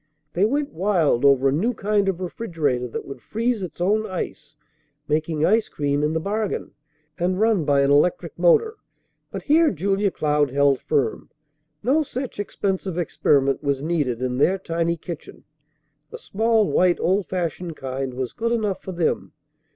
[0.33, 4.55] They went wild over a new kind of refrigerator that would freeze its own ice,
[5.07, 6.71] making ice cream in the bargain,
[7.19, 8.77] and run by an electric motor;
[9.29, 11.29] but here Julia Cloud held firm.
[11.83, 15.43] No such expensive experiment was needed in their tiny kitchen.
[16.11, 19.33] A small white, old fashioned kind was good enough for them.